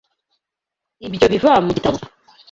Ibyo 1.07 1.25
biva 1.31 1.51
mu 1.65 1.71
gitabo? 1.75 1.97